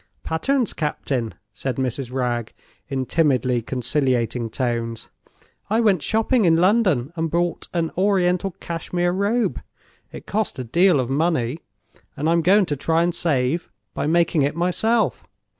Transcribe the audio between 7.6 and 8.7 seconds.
an Oriental